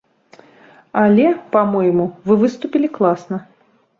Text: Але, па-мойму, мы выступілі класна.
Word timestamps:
Але, 1.01 1.27
па-мойму, 1.55 2.05
мы 2.29 2.33
выступілі 2.45 2.87
класна. 2.99 3.37